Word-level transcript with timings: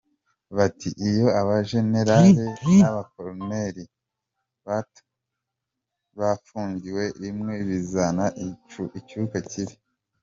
Bati 0.57 0.89
iyo 1.07 1.27
abajenerari 1.41 2.31
n’abakoloneri 2.81 3.83
bafungiwe 6.19 7.03
rimwe 7.21 7.53
bizana 7.67 8.25
icyuka 8.97 8.97
kibi. 9.51 9.75